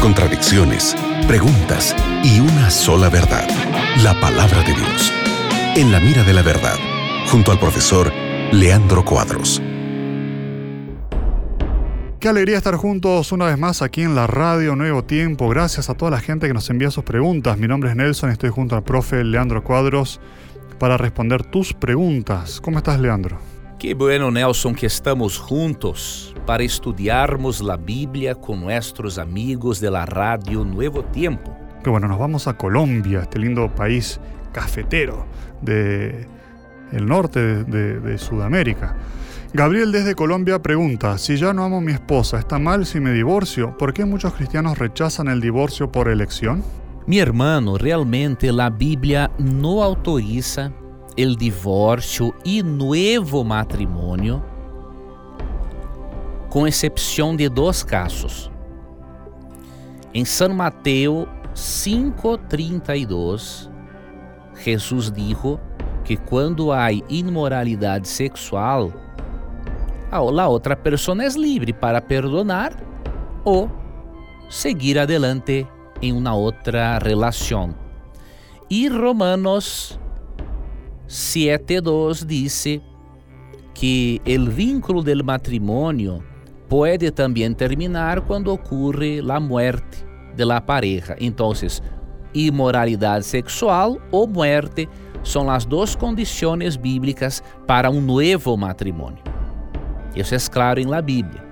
[0.00, 0.94] contradicciones,
[1.26, 3.48] preguntas y una sola verdad,
[4.02, 5.12] la palabra de Dios.
[5.74, 6.76] En la mira de la verdad,
[7.30, 8.12] junto al profesor
[8.52, 9.62] Leandro Cuadros.
[12.20, 15.48] Qué alegría estar juntos una vez más aquí en la radio Nuevo Tiempo.
[15.48, 17.56] Gracias a toda la gente que nos envía sus preguntas.
[17.56, 20.20] Mi nombre es Nelson estoy junto al profe Leandro Cuadros
[20.78, 22.60] para responder tus preguntas.
[22.60, 23.51] ¿Cómo estás, Leandro?
[23.82, 30.06] Que bueno, Nelson, que estamos juntos para estudiarmos la Biblia con nuestros amigos de la
[30.06, 31.52] radio Nuevo Tiempo.
[31.82, 34.20] Que bueno, nos vamos a Colombia, este lindo país
[34.52, 35.26] cafetero
[35.62, 36.28] de
[36.92, 38.94] el norte de, de, de Sudamérica.
[39.52, 43.10] Gabriel desde Colombia pregunta, si ya no amo a mi esposa, ¿está mal si me
[43.10, 43.76] divorcio?
[43.78, 46.62] ¿Por qué muchos cristianos rechazan el divorcio por elección?
[47.08, 50.70] Mi hermano, realmente la Biblia no autoriza
[51.16, 54.42] el divorcio y nuevo matrimonio,
[56.48, 58.50] com exceção de dois casos.
[60.14, 63.70] Em São Mateus 5:32,
[64.62, 65.58] Jesus dijo
[66.04, 68.92] que quando há imoralidade sexual,
[70.10, 72.72] a outra pessoa é livre para perdonar
[73.44, 73.70] ou
[74.50, 75.66] seguir adelante
[76.02, 77.74] em uma outra relação.
[78.68, 79.98] E Romanos
[81.12, 82.80] 7.2 dice
[83.74, 86.24] que el vínculo del matrimonio
[86.70, 89.98] puede también terminar cuando ocurre la muerte
[90.34, 91.14] de la pareja.
[91.18, 91.82] Entonces,
[92.32, 94.88] inmoralidade sexual ou muerte
[95.22, 99.22] são as duas condições bíblicas para um novo matrimônio.
[100.16, 101.44] Isso é claro em la Bíblia.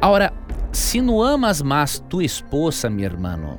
[0.00, 0.32] Agora,
[0.72, 3.58] se não amas mais tu esposa, meu irmão,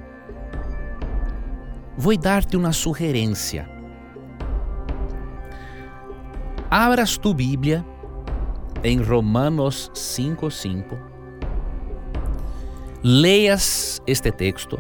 [1.96, 3.75] vou dar-te uma sugerência.
[6.78, 7.86] Abras tu Bíblia
[8.84, 11.00] em Romanos 5:5.
[13.02, 14.78] Leas este texto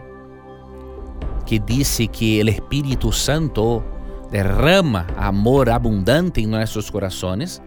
[1.45, 3.81] que diz que o Espírito Santo
[4.29, 7.61] derrama amor abundante em nossos corações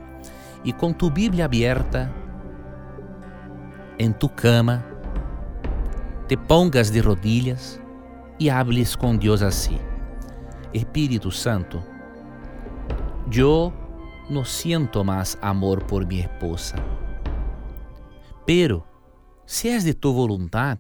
[0.62, 2.12] e com tu Bíblia aberta
[3.98, 4.84] em tu cama,
[6.28, 7.80] te pongas de rodilhas
[8.38, 9.78] e hables com Deus assim:
[10.74, 11.82] Espírito Santo,
[13.34, 13.72] eu
[14.28, 16.76] no siento más amor por mi esposa.
[18.46, 18.86] Pero,
[19.44, 20.78] si es de tu voluntad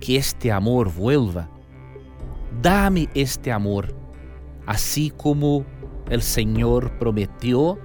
[0.00, 1.48] que este amor vuelva,
[2.62, 3.94] dame este amor,
[4.66, 5.64] así como
[6.10, 7.78] el Señor prometió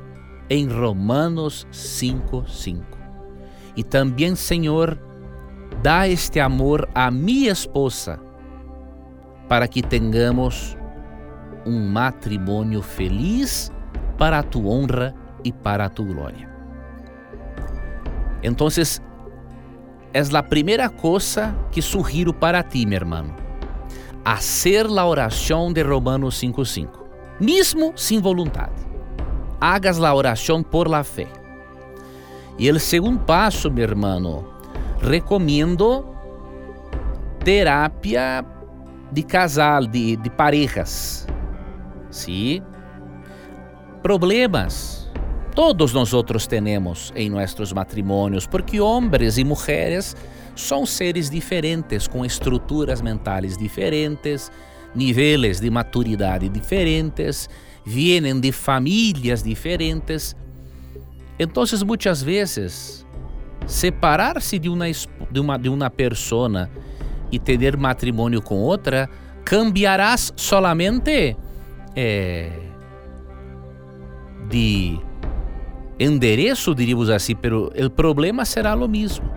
[0.50, 2.98] en Romanos 5:5.
[3.76, 5.00] Y también, Señor,
[5.82, 8.20] da este amor a mi esposa
[9.48, 10.78] para que tengamos
[11.66, 13.72] um matrimônio feliz
[14.18, 15.14] para a tua honra
[15.44, 16.50] e para a tua glória.
[18.42, 18.68] Então,
[20.14, 23.36] é a primeira coisa que sugiro para ti, meu irmão.
[24.26, 26.90] Hacer la oração de Romanos 5.5,
[27.40, 28.86] mesmo sem vontade.
[29.60, 31.28] Hagas la oração por la fé.
[32.60, 34.46] E o segundo passo, meu irmão,
[35.02, 36.06] recomendo
[37.44, 38.46] terapia
[39.12, 41.28] de casal, de, de parejas.
[42.14, 42.62] Sí.
[44.04, 45.10] Problemas.
[45.56, 50.16] Todos nós outros temos em nossos matrimônios, porque homens e mulheres
[50.56, 54.52] são seres diferentes, com estruturas mentais diferentes,
[54.94, 57.50] níveis de maturidade diferentes,
[57.84, 60.36] vienen de famílias diferentes.
[61.40, 63.06] Então, muitas vezes,
[63.66, 64.86] separar-se de uma,
[65.32, 66.70] de uma, de uma persona
[67.32, 69.10] e ter matrimônio com outra,
[69.44, 71.36] cambiarás solamente
[71.96, 72.52] é,
[74.50, 75.00] de
[76.00, 79.30] endereço, diríamos assim, pero o problema será o mesmo.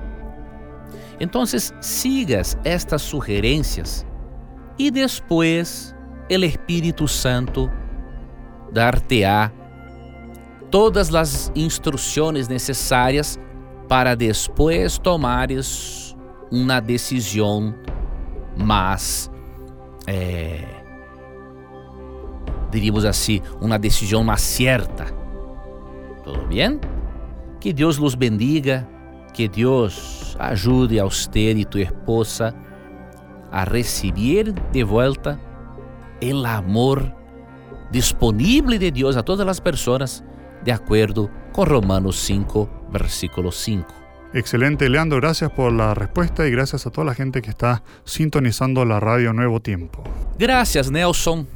[1.19, 4.06] Então, sigas estas sugerências
[4.78, 5.95] e depois
[6.31, 7.71] o Espírito Santo
[8.72, 9.50] dar-te-á
[10.71, 13.39] todas as instruções necessárias
[13.89, 16.15] para depois tomares
[16.51, 17.75] uma decisão
[18.57, 19.31] mais
[20.07, 20.76] é,
[22.71, 25.07] diríamos assim, uma decisão mais certa.
[26.24, 26.80] Tudo bem?
[27.60, 28.86] Que Deus los bendiga,
[29.33, 32.54] que Deus ajude a você e tu esposa
[33.51, 35.39] a receber de volta
[36.22, 37.13] o amor
[37.91, 40.24] disponível de Deus a todas as pessoas,
[40.65, 43.86] de acordo com Romanos 5, versículo 5.
[44.34, 45.21] Excelente, Leandro.
[45.21, 49.33] Gracias por la respuesta y gracias a toda la gente que está sintonizando la radio
[49.33, 50.03] Nuevo Tiempo.
[50.39, 51.56] Gracias, Nelson